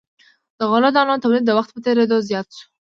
[0.57, 2.65] د غلو دانو تولید د وخت په تیریدو زیات شو.